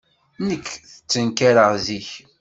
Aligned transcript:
Nekk 0.47 0.67
ttenkareɣ 0.81 1.71
zik. 1.85 2.09